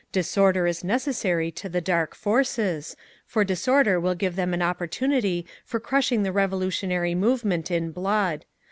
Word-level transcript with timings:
_Disorder 0.11 0.65
is 0.65 0.83
necessary 0.83 1.51
to 1.51 1.69
the 1.69 1.79
Dark 1.79 2.15
Forces, 2.15 2.95
for 3.27 3.43
disorder 3.43 3.99
will 3.99 4.15
give 4.15 4.35
them 4.35 4.51
an 4.51 4.61
opportunity 4.63 5.45
for 5.63 5.79
crushing 5.79 6.23
the 6.23 6.31
revolutionary 6.31 7.13
movement 7.13 7.69
in 7.69 7.91
blood. 7.91 8.45